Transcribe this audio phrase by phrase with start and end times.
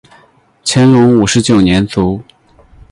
[0.65, 2.23] 乾隆五十九年卒。